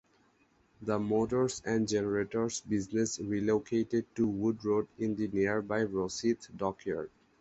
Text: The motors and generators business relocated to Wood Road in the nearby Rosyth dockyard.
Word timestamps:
The 0.81 0.97
motors 0.97 1.61
and 1.63 1.87
generators 1.87 2.61
business 2.61 3.19
relocated 3.19 4.07
to 4.15 4.25
Wood 4.25 4.65
Road 4.65 4.87
in 4.97 5.15
the 5.15 5.27
nearby 5.27 5.83
Rosyth 5.83 6.47
dockyard. 6.57 7.11